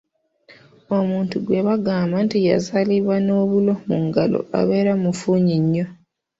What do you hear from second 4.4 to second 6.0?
abeera mufunyi nnyo.